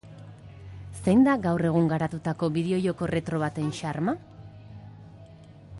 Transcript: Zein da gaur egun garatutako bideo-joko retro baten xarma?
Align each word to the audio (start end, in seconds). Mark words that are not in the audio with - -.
Zein 1.01 1.19
da 1.27 1.35
gaur 1.43 1.65
egun 1.71 1.89
garatutako 1.91 2.49
bideo-joko 2.57 3.11
retro 3.15 3.43
baten 3.45 3.69
xarma? 3.81 4.17